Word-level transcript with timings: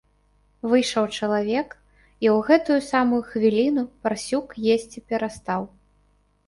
Выйшаў 0.69 1.05
чалавек, 1.17 1.69
і 2.23 2.27
ў 2.35 2.47
гэтую 2.47 2.79
самую 2.91 3.21
хвіліну 3.29 3.83
парсюк 4.05 4.47
есці 4.79 5.07
перастаў. 5.13 5.61